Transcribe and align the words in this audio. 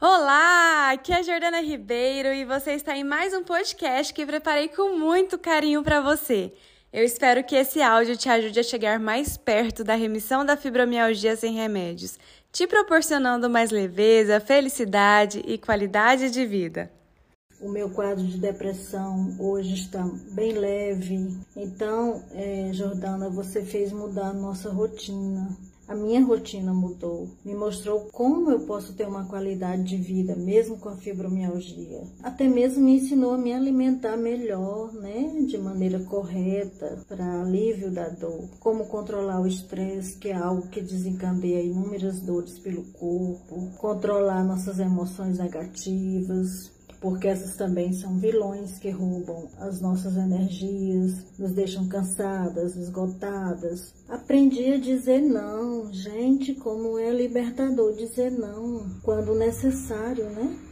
Olá, 0.00 0.92
aqui 0.92 1.10
é 1.12 1.16
a 1.16 1.22
Jordana 1.22 1.60
Ribeiro 1.60 2.32
e 2.32 2.44
você 2.44 2.70
está 2.70 2.96
em 2.96 3.02
mais 3.02 3.34
um 3.34 3.42
podcast 3.42 4.14
que 4.14 4.24
preparei 4.24 4.68
com 4.68 4.96
muito 4.96 5.36
carinho 5.36 5.82
para 5.82 6.00
você. 6.00 6.52
Eu 6.92 7.02
espero 7.02 7.42
que 7.42 7.56
esse 7.56 7.82
áudio 7.82 8.16
te 8.16 8.28
ajude 8.28 8.60
a 8.60 8.62
chegar 8.62 9.00
mais 9.00 9.36
perto 9.36 9.82
da 9.82 9.96
remissão 9.96 10.46
da 10.46 10.56
fibromialgia 10.56 11.34
sem 11.34 11.52
remédios, 11.54 12.16
te 12.52 12.64
proporcionando 12.64 13.50
mais 13.50 13.72
leveza, 13.72 14.38
felicidade 14.38 15.42
e 15.44 15.58
qualidade 15.58 16.30
de 16.30 16.46
vida. 16.46 16.92
O 17.60 17.68
meu 17.68 17.90
quadro 17.90 18.24
de 18.24 18.38
depressão 18.38 19.34
hoje 19.36 19.74
está 19.74 20.08
bem 20.30 20.52
leve. 20.52 21.36
Então, 21.56 22.22
é, 22.30 22.70
Jordana, 22.72 23.28
você 23.28 23.64
fez 23.64 23.90
mudar 23.90 24.28
a 24.28 24.32
nossa 24.32 24.70
rotina. 24.70 25.48
A 25.88 25.94
minha 25.94 26.22
rotina 26.22 26.74
mudou, 26.74 27.30
me 27.42 27.54
mostrou 27.54 28.10
como 28.12 28.50
eu 28.50 28.60
posso 28.60 28.92
ter 28.92 29.08
uma 29.08 29.24
qualidade 29.24 29.84
de 29.84 29.96
vida 29.96 30.36
mesmo 30.36 30.76
com 30.76 30.90
a 30.90 30.96
fibromialgia. 30.96 32.02
Até 32.22 32.46
mesmo 32.46 32.84
me 32.84 32.96
ensinou 32.96 33.32
a 33.32 33.38
me 33.38 33.54
alimentar 33.54 34.14
melhor, 34.18 34.92
né, 34.92 35.32
de 35.46 35.56
maneira 35.56 35.98
correta 36.00 36.98
para 37.08 37.40
alívio 37.40 37.90
da 37.90 38.06
dor, 38.10 38.44
como 38.60 38.84
controlar 38.84 39.40
o 39.40 39.46
estresse, 39.46 40.18
que 40.18 40.28
é 40.28 40.34
algo 40.34 40.68
que 40.68 40.82
desencadeia 40.82 41.62
inúmeras 41.62 42.20
dores 42.20 42.58
pelo 42.58 42.84
corpo, 42.92 43.70
controlar 43.78 44.44
nossas 44.44 44.78
emoções 44.78 45.38
negativas, 45.38 46.70
porque 47.00 47.28
essas 47.28 47.56
também 47.56 47.92
são 47.92 48.18
vilões 48.18 48.78
que 48.78 48.90
roubam 48.90 49.48
as 49.58 49.80
nossas 49.80 50.16
energias, 50.16 51.24
nos 51.38 51.52
deixam 51.52 51.88
cansadas, 51.88 52.76
esgotadas. 52.76 53.94
Aprendi 54.08 54.72
a 54.72 54.78
dizer 54.78 55.20
não, 55.20 55.92
gente, 55.92 56.54
como 56.54 56.98
é 56.98 57.10
libertador 57.10 57.94
dizer 57.94 58.32
não, 58.32 58.86
quando 59.02 59.34
necessário, 59.34 60.24
né? 60.30 60.58